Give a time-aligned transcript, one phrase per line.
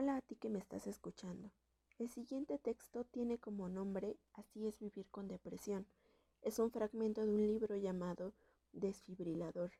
[0.00, 1.50] Hola a ti que me estás escuchando.
[1.98, 5.88] El siguiente texto tiene como nombre Así es vivir con depresión.
[6.40, 8.32] Es un fragmento de un libro llamado
[8.70, 9.72] Desfibrilador.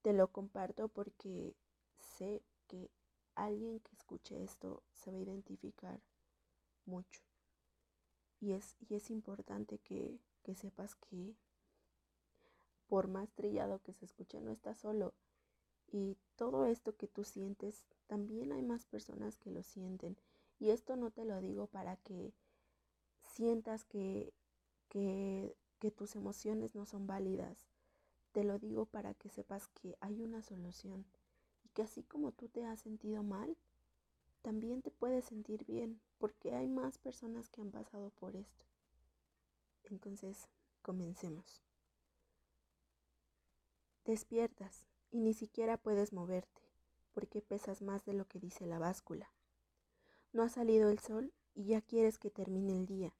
[0.00, 1.54] Te lo comparto porque
[1.98, 2.90] sé que
[3.34, 6.00] alguien que escuche esto se va a identificar
[6.86, 7.20] mucho.
[8.40, 11.36] Y es, y es importante que, que sepas que
[12.86, 15.12] por más trillado que se escuche, no estás solo.
[15.92, 20.16] Y todo esto que tú sientes también hay más personas que lo sienten.
[20.58, 22.32] Y esto no te lo digo para que
[23.22, 24.32] sientas que,
[24.88, 25.56] que,
[25.96, 27.68] tus emociones no son válidas.
[28.32, 31.04] Te lo digo para que sepas que hay una solución
[31.62, 33.54] y que así como tú te has sentido mal,
[34.40, 38.64] también te puedes sentir bien, porque hay más personas que han pasado por esto.
[39.84, 40.48] Entonces,
[40.80, 41.62] comencemos.
[44.06, 46.63] Despiertas y ni siquiera puedes moverte
[47.14, 49.30] porque pesas más de lo que dice la báscula.
[50.32, 53.14] No ha salido el sol y ya quieres que termine el día,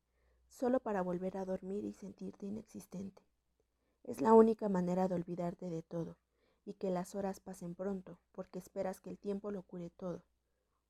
[0.48, 3.22] solo para volver a dormir y sentirte inexistente.
[4.02, 6.16] Es la única manera de olvidarte de todo
[6.66, 10.22] y que las horas pasen pronto, porque esperas que el tiempo lo cure todo,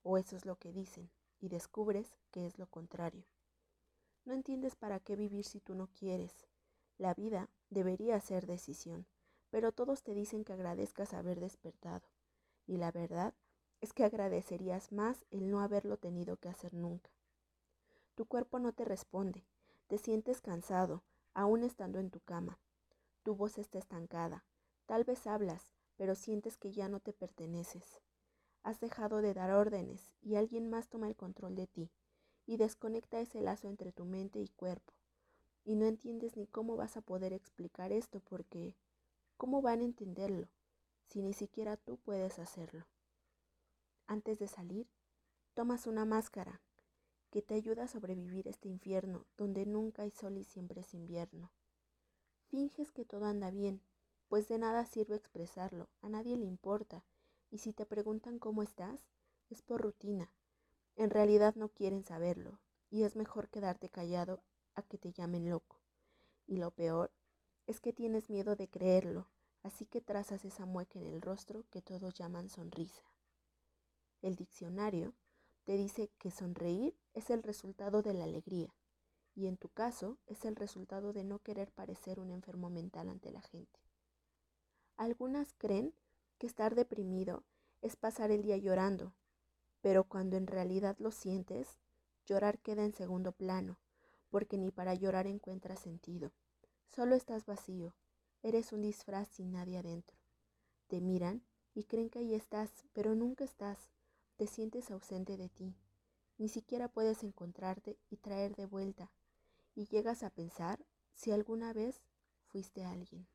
[0.03, 3.25] o eso es lo que dicen, y descubres que es lo contrario.
[4.25, 6.47] No entiendes para qué vivir si tú no quieres.
[6.97, 9.05] La vida debería ser decisión,
[9.51, 12.14] pero todos te dicen que agradezcas haber despertado
[12.67, 13.35] y la verdad
[13.81, 17.11] es que agradecerías más el no haberlo tenido que hacer nunca.
[18.15, 19.45] Tu cuerpo no te responde,
[19.89, 21.03] te sientes cansado,
[21.35, 22.59] aún estando en tu cama.
[23.23, 24.45] Tu voz está estancada,
[24.87, 28.01] tal vez hablas, pero sientes que ya no te perteneces.
[28.63, 31.91] Has dejado de dar órdenes y alguien más toma el control de ti
[32.47, 34.93] y desconecta ese lazo entre tu mente y cuerpo.
[35.65, 38.77] Y no entiendes ni cómo vas a poder explicar esto porque
[39.37, 40.49] ¿cómo van a entenderlo?
[41.07, 42.87] Si ni siquiera tú puedes hacerlo.
[44.07, 44.89] Antes de salir,
[45.55, 46.61] tomas una máscara
[47.31, 51.51] que te ayuda a sobrevivir este infierno donde nunca hay sol y siempre es invierno.
[52.49, 53.83] Finges que todo anda bien,
[54.29, 57.05] pues de nada sirve expresarlo, a nadie le importa,
[57.51, 59.01] y si te preguntan cómo estás,
[59.51, 60.31] es por rutina.
[60.97, 62.61] En realidad no quieren saberlo,
[62.91, 64.43] y es mejor quedarte callado
[64.75, 65.81] a que te llamen loco.
[66.47, 67.13] Y lo peor
[67.67, 69.29] es que tienes miedo de creerlo,
[69.65, 73.03] así que trazas esa mueca en el rostro que todos llaman sonrisa.
[74.21, 75.15] El diccionario
[75.65, 78.73] te dice que sonreír es el resultado de la alegría,
[79.35, 83.33] y en tu caso es el resultado de no querer parecer un enfermo mental ante
[83.33, 83.81] la gente.
[84.97, 85.95] Algunas creen
[86.39, 87.43] que estar deprimido
[87.81, 89.15] es pasar el día llorando,
[89.81, 91.81] pero cuando en realidad lo sientes,
[92.27, 93.79] llorar queda en segundo plano,
[94.29, 96.33] porque ni para llorar encuentras sentido.
[96.87, 97.95] Solo estás vacío,
[98.45, 100.19] Eres un disfraz sin nadie adentro.
[100.89, 101.43] Te miran
[101.75, 103.79] y creen que ahí estás, pero nunca estás.
[104.37, 105.75] Te sientes ausente de ti.
[106.37, 109.11] Ni siquiera puedes encontrarte y traer de vuelta.
[109.75, 110.85] Y llegas a pensar
[111.15, 112.03] si alguna vez
[112.49, 113.27] fuiste alguien.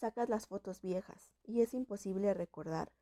[0.00, 2.92] Sacas las fotos viejas y es imposible recordar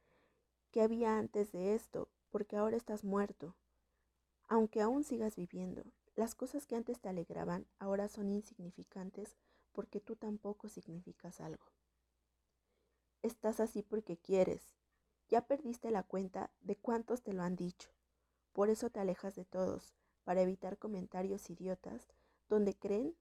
[0.73, 3.55] qué había antes de esto, porque ahora estás muerto.
[4.49, 5.85] Aunque aún sigas viviendo,
[6.17, 9.37] las cosas que antes te alegraban ahora son insignificantes
[9.73, 11.65] porque tú tampoco significas algo.
[13.23, 14.75] Estás así porque quieres.
[15.29, 17.91] Ya perdiste la cuenta de cuántos te lo han dicho.
[18.53, 19.95] Por eso te alejas de todos,
[20.25, 22.09] para evitar comentarios idiotas
[22.49, 23.15] donde creen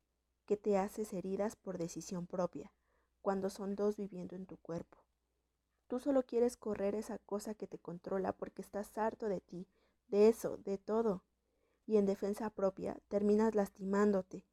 [0.45, 2.71] que te haces heridas por decisión propia,
[3.21, 4.97] cuando son dos viviendo en tu cuerpo.
[5.87, 9.67] Tú solo quieres correr esa cosa que te controla porque estás harto de ti,
[10.07, 11.23] de eso, de todo.
[11.85, 14.45] Y en defensa propia terminas lastimándote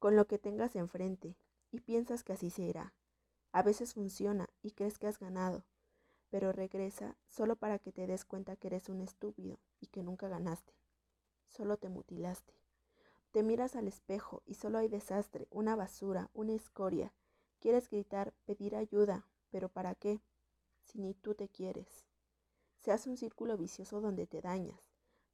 [0.00, 1.36] con lo que tengas enfrente
[1.70, 2.92] y piensas que así se irá.
[3.52, 5.62] A veces funciona y crees que has ganado,
[6.30, 10.26] pero regresa solo para que te des cuenta que eres un estúpido y que nunca
[10.28, 10.72] ganaste.
[11.48, 12.54] Solo te mutilaste.
[13.30, 17.12] Te miras al espejo y solo hay desastre, una basura, una escoria.
[17.60, 20.20] Quieres gritar, pedir ayuda, pero ¿para qué?
[20.82, 22.06] Si ni tú te quieres.
[22.78, 24.80] Se hace un círculo vicioso donde te dañas,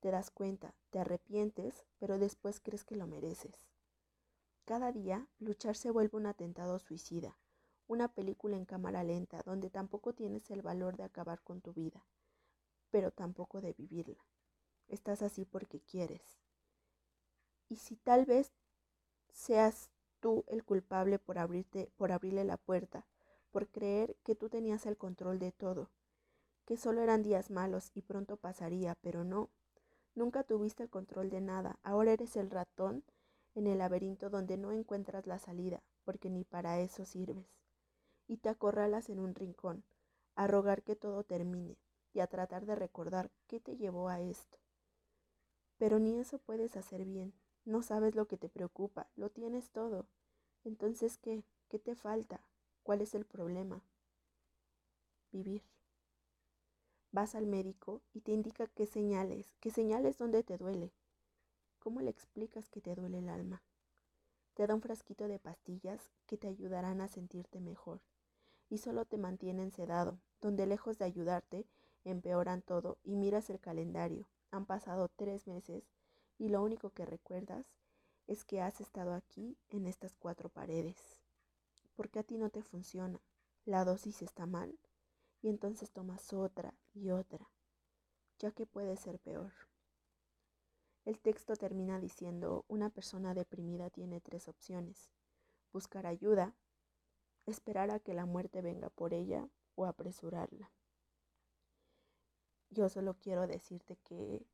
[0.00, 3.75] te das cuenta, te arrepientes, pero después crees que lo mereces.
[4.66, 7.38] Cada día, luchar se vuelve un atentado suicida,
[7.86, 12.04] una película en cámara lenta donde tampoco tienes el valor de acabar con tu vida,
[12.90, 14.18] pero tampoco de vivirla.
[14.88, 16.40] Estás así porque quieres.
[17.68, 18.52] Y si tal vez
[19.32, 23.06] seas tú el culpable por abrirte, por abrirle la puerta,
[23.52, 25.92] por creer que tú tenías el control de todo,
[26.64, 29.48] que solo eran días malos y pronto pasaría, pero no.
[30.16, 31.78] Nunca tuviste el control de nada.
[31.84, 33.04] Ahora eres el ratón
[33.56, 37.47] en el laberinto donde no encuentras la salida, porque ni para eso sirves.
[38.26, 39.85] Y te acorralas en un rincón,
[40.35, 41.76] a rogar que todo termine,
[42.12, 44.58] y a tratar de recordar qué te llevó a esto.
[45.79, 47.35] Pero ni eso puedes hacer bien.
[47.64, 50.06] No sabes lo que te preocupa, lo tienes todo.
[50.64, 51.44] Entonces, ¿qué?
[51.69, 52.41] ¿Qué te falta?
[52.82, 53.82] ¿Cuál es el problema?
[55.32, 55.62] Vivir.
[57.11, 60.93] Vas al médico y te indica qué señales, qué señales donde te duele.
[61.87, 63.62] ¿Cómo le explicas que te duele el alma?
[64.55, 68.00] Te da un frasquito de pastillas que te ayudarán a sentirte mejor
[68.69, 71.65] y solo te mantienen sedado, donde lejos de ayudarte,
[72.03, 74.27] empeoran todo y miras el calendario.
[74.50, 75.85] Han pasado tres meses
[76.41, 77.65] y lo único que recuerdas
[78.27, 81.21] es que has estado aquí en estas cuatro paredes.
[81.94, 83.21] Porque a ti no te funciona,
[83.65, 84.77] la dosis está mal
[85.41, 87.49] y entonces tomas otra y otra,
[88.41, 89.53] ya que puede ser peor.
[91.06, 95.08] El texto termina diciendo, una persona deprimida tiene tres opciones,
[95.73, 96.53] buscar ayuda,
[97.47, 100.73] esperar a que la muerte venga por ella o apresurarla.
[102.70, 104.44] Yo solo quiero decirte que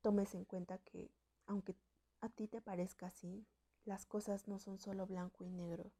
[0.00, 1.10] tomes en cuenta que
[1.46, 1.74] aunque
[2.20, 3.44] a ti te parezca así,
[3.84, 5.90] las cosas no son solo blanco y negro,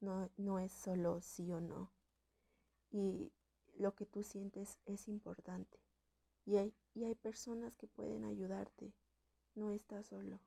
[0.00, 1.92] no, no es solo sí o no.
[2.90, 3.34] Y
[3.76, 5.78] lo que tú sientes es importante.
[6.44, 8.92] Y hay, y hay personas que pueden ayudarte,
[9.54, 10.40] no estás solo.